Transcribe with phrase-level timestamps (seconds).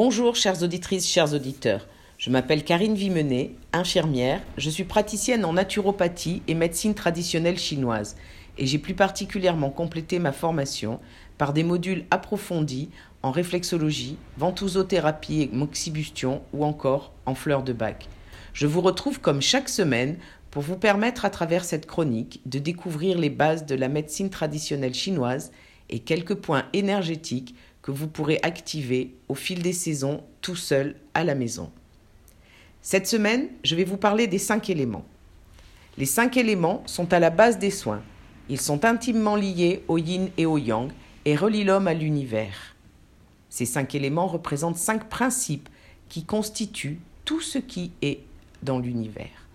[0.00, 1.88] Bonjour chères auditrices, chers auditeurs.
[2.18, 4.40] Je m'appelle Karine Vimenet, infirmière.
[4.56, 8.14] Je suis praticienne en naturopathie et médecine traditionnelle chinoise
[8.58, 11.00] et j'ai plus particulièrement complété ma formation
[11.36, 12.90] par des modules approfondis
[13.24, 18.08] en réflexologie, ventousothérapie et moxibustion ou encore en fleurs de bac.
[18.52, 20.18] Je vous retrouve comme chaque semaine
[20.52, 24.94] pour vous permettre à travers cette chronique de découvrir les bases de la médecine traditionnelle
[24.94, 25.50] chinoise
[25.90, 27.56] et quelques points énergétiques
[27.88, 31.70] que vous pourrez activer au fil des saisons tout seul à la maison.
[32.82, 35.06] Cette semaine, je vais vous parler des cinq éléments.
[35.96, 38.02] Les cinq éléments sont à la base des soins.
[38.50, 40.90] Ils sont intimement liés au yin et au yang
[41.24, 42.76] et relient l'homme à l'univers.
[43.48, 45.70] Ces cinq éléments représentent cinq principes
[46.10, 48.20] qui constituent tout ce qui est
[48.62, 49.48] dans l'univers.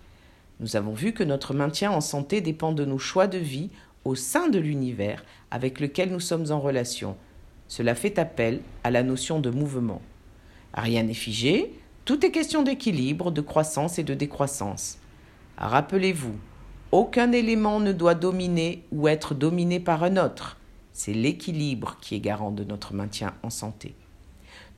[0.58, 3.70] Nous avons vu que notre maintien en santé dépend de nos choix de vie
[4.04, 7.16] au sein de l'univers avec lequel nous sommes en relation,
[7.68, 10.02] cela fait appel à la notion de mouvement.
[10.74, 11.72] Rien n'est figé,
[12.04, 14.98] tout est question d'équilibre, de croissance et de décroissance.
[15.56, 16.34] Rappelez-vous,
[16.92, 20.58] aucun élément ne doit dominer ou être dominé par un autre.
[20.92, 23.94] C'est l'équilibre qui est garant de notre maintien en santé.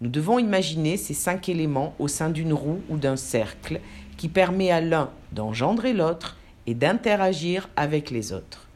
[0.00, 3.80] Nous devons imaginer ces cinq éléments au sein d'une roue ou d'un cercle
[4.16, 8.68] qui permet à l'un d'engendrer l'autre et d'interagir avec les autres.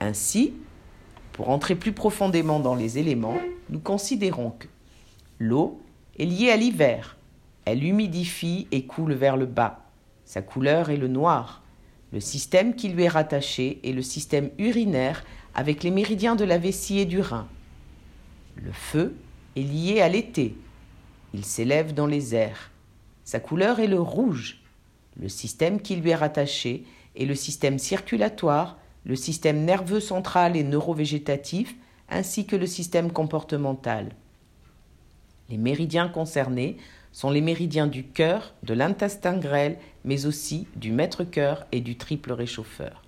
[0.00, 0.54] Ainsi,
[1.36, 3.36] pour entrer plus profondément dans les éléments,
[3.68, 4.68] nous considérons que
[5.38, 5.78] l'eau
[6.18, 7.18] est liée à l'hiver.
[7.66, 9.84] Elle humidifie et coule vers le bas.
[10.24, 11.62] Sa couleur est le noir.
[12.14, 16.56] Le système qui lui est rattaché est le système urinaire avec les méridiens de la
[16.56, 17.46] vessie et du rein.
[18.56, 19.14] Le feu
[19.56, 20.56] est lié à l'été.
[21.34, 22.70] Il s'élève dans les airs.
[23.24, 24.62] Sa couleur est le rouge.
[25.20, 26.84] Le système qui lui est rattaché
[27.14, 31.76] est le système circulatoire le système nerveux central et neurovégétatif,
[32.10, 34.10] ainsi que le système comportemental.
[35.48, 36.76] Les méridiens concernés
[37.12, 42.32] sont les méridiens du cœur, de l'intestin grêle, mais aussi du maître-cœur et du triple
[42.32, 43.02] réchauffeur.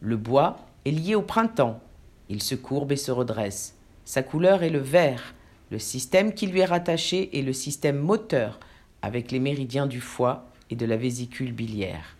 [0.00, 1.80] Le bois est lié au printemps.
[2.28, 3.76] Il se courbe et se redresse.
[4.06, 5.34] Sa couleur est le vert.
[5.70, 8.58] Le système qui lui est rattaché est le système moteur,
[9.02, 12.16] avec les méridiens du foie et de la vésicule biliaire.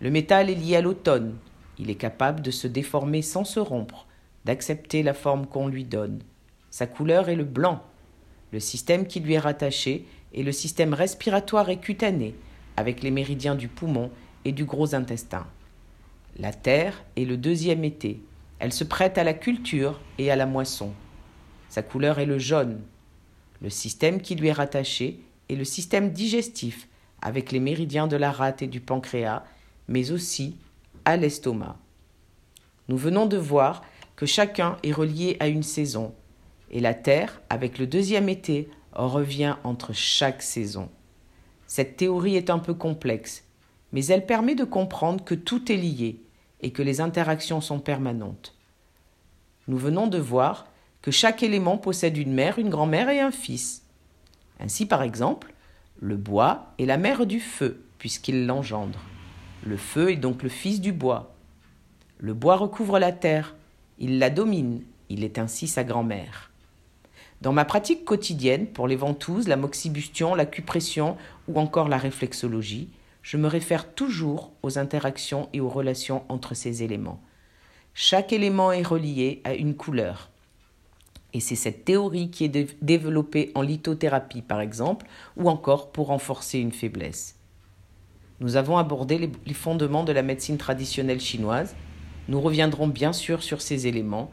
[0.00, 1.36] Le métal est lié à l'automne.
[1.78, 4.06] Il est capable de se déformer sans se rompre,
[4.44, 6.20] d'accepter la forme qu'on lui donne.
[6.70, 7.82] Sa couleur est le blanc.
[8.52, 12.34] Le système qui lui est rattaché est le système respiratoire et cutané,
[12.76, 14.10] avec les méridiens du poumon
[14.44, 15.46] et du gros intestin.
[16.36, 18.20] La terre est le deuxième été.
[18.58, 20.92] Elle se prête à la culture et à la moisson.
[21.68, 22.80] Sa couleur est le jaune.
[23.62, 26.88] Le système qui lui est rattaché est le système digestif,
[27.22, 29.44] avec les méridiens de la rate et du pancréas,
[29.88, 30.56] mais aussi
[31.04, 31.76] à l'estomac.
[32.88, 33.82] Nous venons de voir
[34.16, 36.14] que chacun est relié à une saison,
[36.70, 40.88] et la Terre, avec le deuxième été, revient entre chaque saison.
[41.66, 43.44] Cette théorie est un peu complexe,
[43.92, 46.20] mais elle permet de comprendre que tout est lié
[46.60, 48.54] et que les interactions sont permanentes.
[49.66, 50.66] Nous venons de voir
[51.02, 53.82] que chaque élément possède une mère, une grand-mère et un fils.
[54.60, 55.52] Ainsi, par exemple,
[56.00, 58.98] le bois est la mère du feu, puisqu'il l'engendre.
[59.66, 61.34] Le feu est donc le fils du bois.
[62.18, 63.56] Le bois recouvre la terre,
[63.98, 66.50] il la domine, il est ainsi sa grand-mère.
[67.40, 71.16] Dans ma pratique quotidienne, pour les ventouses, la moxibustion, la cupression
[71.48, 72.90] ou encore la réflexologie,
[73.22, 77.22] je me réfère toujours aux interactions et aux relations entre ces éléments.
[77.94, 80.28] Chaque élément est relié à une couleur.
[81.32, 85.06] Et c'est cette théorie qui est développée en lithothérapie, par exemple,
[85.38, 87.36] ou encore pour renforcer une faiblesse.
[88.40, 91.74] Nous avons abordé les, fondements de la médecine traditionnelle chinoise.
[92.28, 94.30] Nous reviendrons bien sûr sur ces éléments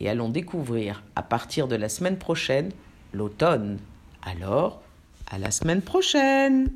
[0.00, 2.72] et allons découvrir à partir de la semaine prochaine
[3.12, 3.78] l'automne.
[4.22, 4.82] Alors,
[5.30, 6.68] à la semaine prochaine